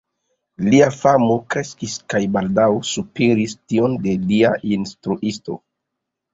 [0.69, 5.63] Lia famo kreskis kaj baldaŭ superis tion de lia instruisto.